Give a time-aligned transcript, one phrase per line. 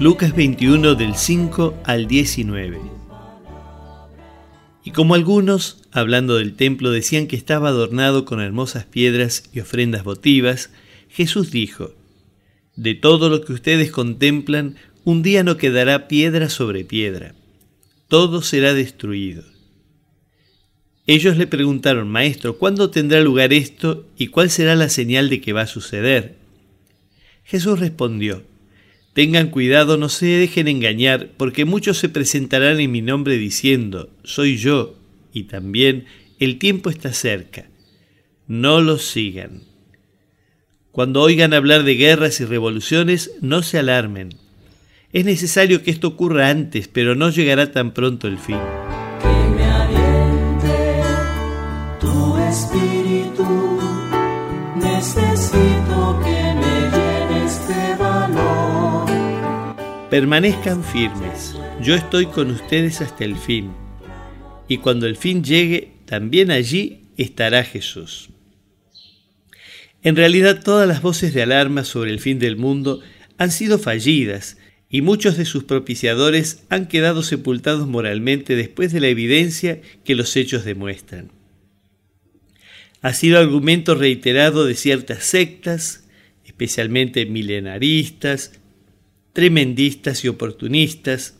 [0.00, 2.80] Lucas 21 del 5 al 19.
[4.82, 10.02] Y como algunos, hablando del templo, decían que estaba adornado con hermosas piedras y ofrendas
[10.02, 10.70] votivas,
[11.08, 11.94] Jesús dijo,
[12.74, 17.36] De todo lo que ustedes contemplan, un día no quedará piedra sobre piedra,
[18.08, 19.44] todo será destruido.
[21.06, 25.52] Ellos le preguntaron, Maestro, ¿cuándo tendrá lugar esto y cuál será la señal de que
[25.52, 26.34] va a suceder?
[27.44, 28.42] Jesús respondió,
[29.14, 34.56] Tengan cuidado, no se dejen engañar, porque muchos se presentarán en mi nombre diciendo, soy
[34.56, 34.96] yo,
[35.32, 36.06] y también
[36.40, 37.66] el tiempo está cerca.
[38.48, 39.62] No los sigan.
[40.90, 44.30] Cuando oigan hablar de guerras y revoluciones, no se alarmen.
[45.12, 48.58] Es necesario que esto ocurra antes, pero no llegará tan pronto el fin.
[49.22, 51.02] Que me aliente
[52.00, 53.63] tu espíritu,
[60.14, 63.72] Permanezcan firmes, yo estoy con ustedes hasta el fin,
[64.68, 68.28] y cuando el fin llegue, también allí estará Jesús.
[70.04, 73.00] En realidad todas las voces de alarma sobre el fin del mundo
[73.38, 74.56] han sido fallidas
[74.88, 80.36] y muchos de sus propiciadores han quedado sepultados moralmente después de la evidencia que los
[80.36, 81.32] hechos demuestran.
[83.02, 86.04] Ha sido argumento reiterado de ciertas sectas,
[86.44, 88.60] especialmente milenaristas,
[89.34, 91.36] tremendistas y oportunistas,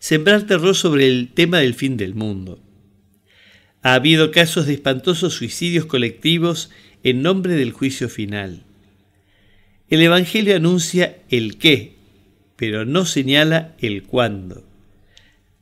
[0.00, 2.58] sembrar terror sobre el tema del fin del mundo.
[3.82, 6.70] Ha habido casos de espantosos suicidios colectivos
[7.04, 8.64] en nombre del juicio final.
[9.88, 11.94] El Evangelio anuncia el qué,
[12.56, 14.64] pero no señala el cuándo.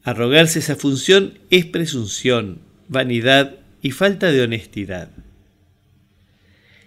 [0.02, 5.10] Arrogarse esa función es presunción, vanidad y falta de honestidad.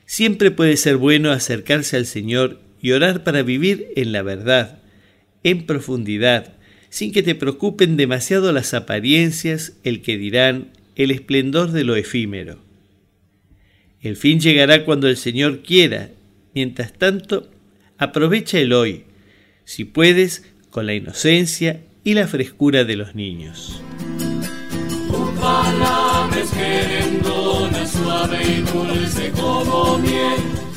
[0.06, 4.80] Siempre puede ser bueno acercarse al Señor y orar para vivir en la verdad,
[5.44, 6.54] en profundidad,
[6.90, 12.60] sin que te preocupen demasiado las apariencias, el que dirán, el esplendor de lo efímero.
[14.02, 16.10] El fin llegará cuando el Señor quiera.
[16.56, 17.50] Mientras tanto,
[17.98, 19.04] aprovecha el hoy,
[19.66, 23.82] si puedes, con la inocencia y la frescura de los niños.